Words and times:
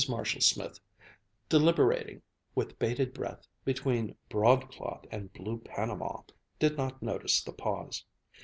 Marshall 0.09 0.41
Smith, 0.41 0.79
deliberating 1.47 2.23
with 2.55 2.79
bated 2.79 3.13
breath 3.13 3.47
between 3.63 4.15
broadcloth 4.29 5.05
and 5.11 5.31
blue 5.31 5.59
panama, 5.59 6.23
did 6.57 6.75
not 6.75 7.03
notice 7.03 7.43
the 7.43 7.53
pause. 7.53 8.03